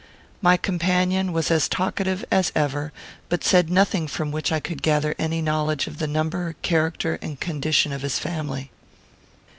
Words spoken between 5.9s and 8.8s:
the number, character, and condition of his family.